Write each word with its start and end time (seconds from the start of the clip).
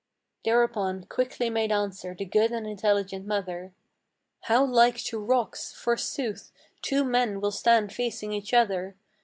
Thereupon 0.45 1.03
quickly 1.03 1.51
made 1.51 1.71
answer 1.71 2.15
the 2.15 2.25
good 2.25 2.51
and 2.51 2.65
intelligent 2.65 3.27
mother: 3.27 3.71
"How 4.45 4.65
like 4.65 4.97
to 5.03 5.19
rocks, 5.19 5.73
forsooth, 5.73 6.51
two 6.81 7.03
men 7.03 7.39
will 7.39 7.51
stand 7.51 7.93
facing 7.93 8.33
each 8.33 8.51
other! 8.51 8.95